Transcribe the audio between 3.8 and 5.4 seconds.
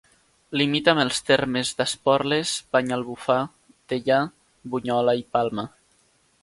Deià, Bunyola i